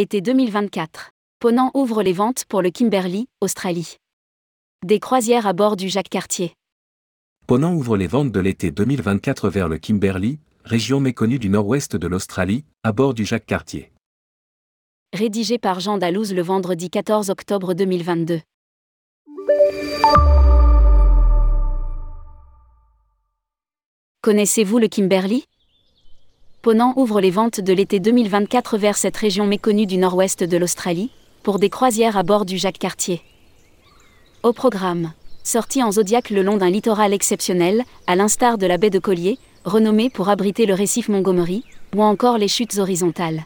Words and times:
Été 0.00 0.20
2024. 0.20 1.10
Ponant 1.40 1.72
ouvre 1.74 2.04
les 2.04 2.12
ventes 2.12 2.44
pour 2.44 2.62
le 2.62 2.70
Kimberley, 2.70 3.26
Australie. 3.40 3.96
Des 4.86 5.00
croisières 5.00 5.48
à 5.48 5.52
bord 5.52 5.74
du 5.74 5.88
Jacques 5.88 6.08
Cartier. 6.08 6.54
Ponant 7.48 7.74
ouvre 7.74 7.96
les 7.96 8.06
ventes 8.06 8.30
de 8.30 8.38
l'été 8.38 8.70
2024 8.70 9.50
vers 9.50 9.68
le 9.68 9.76
Kimberley, 9.78 10.38
région 10.62 11.00
méconnue 11.00 11.40
du 11.40 11.48
nord-ouest 11.48 11.96
de 11.96 12.06
l'Australie, 12.06 12.64
à 12.84 12.92
bord 12.92 13.12
du 13.12 13.24
Jacques 13.24 13.46
Cartier. 13.46 13.90
Rédigé 15.12 15.58
par 15.58 15.80
Jean 15.80 15.98
Dalouse 15.98 16.32
le 16.32 16.42
vendredi 16.42 16.90
14 16.90 17.28
octobre 17.30 17.74
2022. 17.74 18.40
Connaissez-vous 24.22 24.78
le 24.78 24.86
Kimberley? 24.86 25.42
Ponant 26.60 26.92
ouvre 26.96 27.20
les 27.20 27.30
ventes 27.30 27.60
de 27.60 27.72
l'été 27.72 28.00
2024 28.00 28.78
vers 28.78 28.96
cette 28.96 29.16
région 29.16 29.46
méconnue 29.46 29.86
du 29.86 29.96
nord-ouest 29.96 30.42
de 30.42 30.56
l'Australie, 30.56 31.12
pour 31.44 31.60
des 31.60 31.70
croisières 31.70 32.16
à 32.16 32.24
bord 32.24 32.44
du 32.44 32.58
Jacques 32.58 32.80
Cartier. 32.80 33.22
Au 34.42 34.52
programme, 34.52 35.12
sortie 35.44 35.84
en 35.84 35.92
Zodiac 35.92 36.30
le 36.30 36.42
long 36.42 36.56
d'un 36.56 36.68
littoral 36.68 37.12
exceptionnel, 37.12 37.84
à 38.08 38.16
l'instar 38.16 38.58
de 38.58 38.66
la 38.66 38.76
baie 38.76 38.90
de 38.90 38.98
Collier, 38.98 39.38
renommée 39.64 40.10
pour 40.10 40.30
abriter 40.30 40.66
le 40.66 40.74
récif 40.74 41.08
Montgomery, 41.08 41.62
ou 41.94 42.02
encore 42.02 42.38
les 42.38 42.48
chutes 42.48 42.78
horizontales. 42.78 43.44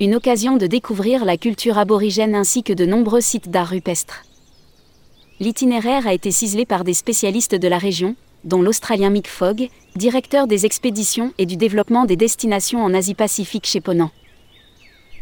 Une 0.00 0.16
occasion 0.16 0.56
de 0.56 0.66
découvrir 0.66 1.24
la 1.24 1.36
culture 1.36 1.78
aborigène 1.78 2.34
ainsi 2.34 2.64
que 2.64 2.72
de 2.72 2.86
nombreux 2.86 3.20
sites 3.20 3.50
d'art 3.50 3.68
rupestre. 3.68 4.24
L'itinéraire 5.38 6.08
a 6.08 6.12
été 6.12 6.32
ciselé 6.32 6.66
par 6.66 6.82
des 6.82 6.94
spécialistes 6.94 7.54
de 7.54 7.68
la 7.68 7.78
région, 7.78 8.16
dont 8.44 8.62
l'Australien 8.62 9.10
Mick 9.10 9.28
Fogg, 9.28 9.68
directeur 9.96 10.46
des 10.46 10.66
expéditions 10.66 11.32
et 11.38 11.46
du 11.46 11.56
développement 11.56 12.04
des 12.04 12.16
destinations 12.16 12.84
en 12.84 12.94
Asie-Pacifique 12.94 13.66
chez 13.66 13.80
Ponant. 13.80 14.10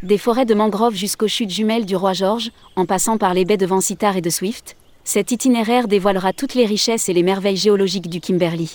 Des 0.02 0.18
forêts 0.18 0.46
de 0.46 0.54
mangroves 0.54 0.94
jusqu'aux 0.94 1.28
chutes 1.28 1.50
jumelles 1.50 1.86
du 1.86 1.94
Roi 1.94 2.12
George, 2.12 2.50
en 2.74 2.86
passant 2.86 3.18
par 3.18 3.34
les 3.34 3.44
baies 3.44 3.56
de 3.56 3.66
Vancitar 3.66 4.16
et 4.16 4.20
de 4.20 4.30
Swift, 4.30 4.76
cet 5.04 5.30
itinéraire 5.30 5.88
dévoilera 5.88 6.32
toutes 6.32 6.54
les 6.54 6.66
richesses 6.66 7.08
et 7.08 7.12
les 7.12 7.22
merveilles 7.22 7.56
géologiques 7.56 8.08
du 8.08 8.20
Kimberley. 8.20 8.68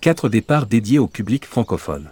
Quatre 0.00 0.28
départs 0.28 0.66
dédiés 0.66 0.98
au 0.98 1.06
public 1.06 1.44
francophone. 1.44 2.10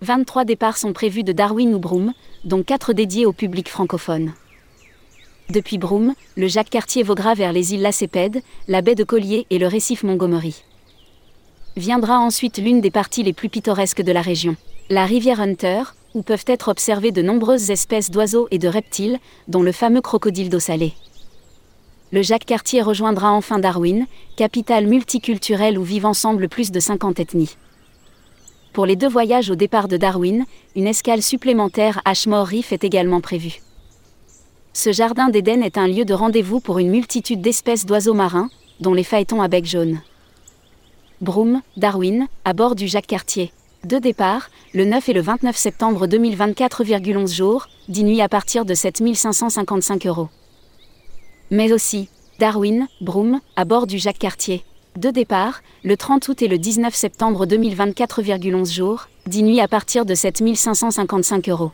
23 0.00 0.44
départs 0.44 0.76
sont 0.76 0.92
prévus 0.92 1.24
de 1.24 1.32
Darwin 1.32 1.74
ou 1.74 1.78
Broome, 1.78 2.12
dont 2.44 2.62
4 2.62 2.92
dédiés 2.92 3.26
au 3.26 3.32
public 3.32 3.68
francophone. 3.68 4.32
Depuis 5.50 5.76
Broome, 5.76 6.14
le 6.36 6.48
Jacques 6.48 6.70
Cartier 6.70 7.02
voguera 7.02 7.34
vers 7.34 7.52
les 7.52 7.74
îles 7.74 7.82
Lacépède, 7.82 8.42
la 8.66 8.80
baie 8.80 8.94
de 8.94 9.04
Collier 9.04 9.46
et 9.50 9.58
le 9.58 9.66
récif 9.66 10.02
Montgomery. 10.02 10.64
Viendra 11.76 12.18
ensuite 12.18 12.56
l'une 12.56 12.80
des 12.80 12.90
parties 12.90 13.22
les 13.22 13.34
plus 13.34 13.50
pittoresques 13.50 14.00
de 14.00 14.12
la 14.12 14.22
région, 14.22 14.56
la 14.88 15.04
rivière 15.04 15.40
Hunter, 15.40 15.82
où 16.14 16.22
peuvent 16.22 16.46
être 16.46 16.68
observées 16.68 17.12
de 17.12 17.20
nombreuses 17.20 17.70
espèces 17.70 18.10
d'oiseaux 18.10 18.48
et 18.50 18.58
de 18.58 18.68
reptiles, 18.68 19.18
dont 19.46 19.62
le 19.62 19.72
fameux 19.72 20.00
crocodile 20.00 20.48
d'eau 20.48 20.60
salée. 20.60 20.94
Le 22.10 22.22
Jacques 22.22 22.46
Cartier 22.46 22.80
rejoindra 22.80 23.30
enfin 23.32 23.58
Darwin, 23.58 24.06
capitale 24.36 24.86
multiculturelle 24.86 25.78
où 25.78 25.82
vivent 25.82 26.06
ensemble 26.06 26.48
plus 26.48 26.70
de 26.70 26.80
50 26.80 27.20
ethnies. 27.20 27.56
Pour 28.72 28.86
les 28.86 28.96
deux 28.96 29.08
voyages 29.08 29.50
au 29.50 29.56
départ 29.56 29.88
de 29.88 29.98
Darwin, 29.98 30.46
une 30.74 30.86
escale 30.86 31.22
supplémentaire 31.22 32.00
à 32.04 32.10
Ashmore 32.10 32.48
Reef 32.48 32.72
est 32.72 32.84
également 32.84 33.20
prévue. 33.20 33.60
Ce 34.76 34.90
jardin 34.90 35.28
d'Éden 35.28 35.62
est 35.62 35.78
un 35.78 35.86
lieu 35.86 36.04
de 36.04 36.14
rendez-vous 36.14 36.58
pour 36.58 36.80
une 36.80 36.90
multitude 36.90 37.40
d'espèces 37.40 37.86
d'oiseaux 37.86 38.12
marins, 38.12 38.50
dont 38.80 38.92
les 38.92 39.04
phaétons 39.04 39.40
à 39.40 39.46
bec 39.46 39.64
jaune. 39.64 40.00
Broome, 41.20 41.62
Darwin, 41.76 42.26
à 42.44 42.54
bord 42.54 42.74
du 42.74 42.88
Jacques 42.88 43.06
Cartier. 43.06 43.52
Deux 43.84 44.00
départs, 44.00 44.50
le 44.74 44.84
9 44.84 45.08
et 45.08 45.12
le 45.12 45.20
29 45.20 45.56
septembre 45.56 46.08
2024,11 46.08 47.32
jours, 47.32 47.68
10 47.88 48.02
nuits 48.02 48.20
à 48.20 48.28
partir 48.28 48.64
de 48.64 48.74
7555 48.74 50.06
euros. 50.08 50.28
Mais 51.52 51.72
aussi, 51.72 52.08
Darwin, 52.40 52.88
Broome, 53.00 53.40
à 53.54 53.64
bord 53.64 53.86
du 53.86 53.98
Jacques 53.98 54.18
Cartier. 54.18 54.64
Deux 54.96 55.12
départs, 55.12 55.62
le 55.84 55.96
30 55.96 56.26
août 56.26 56.42
et 56.42 56.48
le 56.48 56.58
19 56.58 56.92
septembre 56.92 57.46
2024,11 57.46 58.72
jours, 58.74 59.08
10 59.28 59.44
nuits 59.44 59.60
à 59.60 59.68
partir 59.68 60.04
de 60.04 60.16
7555 60.16 61.48
euros. 61.48 61.70